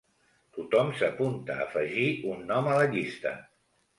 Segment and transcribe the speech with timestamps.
[0.57, 2.07] Tothom s'apunta a afegir
[2.37, 3.35] un nom a la llista.